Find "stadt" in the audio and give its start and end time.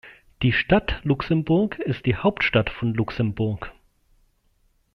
0.51-0.99